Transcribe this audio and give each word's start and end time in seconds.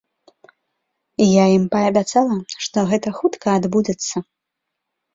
Я 1.25 1.43
ім 1.57 1.69
паабяцала, 1.77 2.39
што 2.67 2.77
гэта 2.91 3.09
хутка 3.21 3.47
адбудзецца. 3.61 4.29